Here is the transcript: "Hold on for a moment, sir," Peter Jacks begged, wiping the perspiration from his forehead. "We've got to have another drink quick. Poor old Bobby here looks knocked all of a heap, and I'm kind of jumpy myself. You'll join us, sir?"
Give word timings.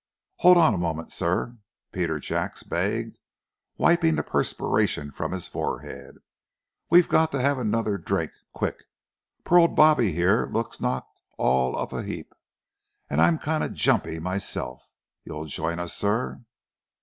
"Hold 0.37 0.57
on 0.57 0.71
for 0.73 0.77
a 0.77 0.81
moment, 0.81 1.11
sir," 1.11 1.57
Peter 1.91 2.17
Jacks 2.19 2.63
begged, 2.63 3.19
wiping 3.77 4.15
the 4.15 4.23
perspiration 4.23 5.11
from 5.11 5.31
his 5.31 5.47
forehead. 5.47 6.15
"We've 6.89 7.07
got 7.07 7.31
to 7.33 7.39
have 7.39 7.59
another 7.59 7.99
drink 7.99 8.31
quick. 8.51 8.85
Poor 9.43 9.59
old 9.59 9.75
Bobby 9.75 10.11
here 10.11 10.47
looks 10.47 10.81
knocked 10.81 11.21
all 11.37 11.77
of 11.77 11.93
a 11.93 12.01
heap, 12.01 12.33
and 13.11 13.21
I'm 13.21 13.37
kind 13.37 13.63
of 13.63 13.75
jumpy 13.75 14.17
myself. 14.17 14.89
You'll 15.23 15.45
join 15.45 15.77
us, 15.77 15.93
sir?" 15.93 16.41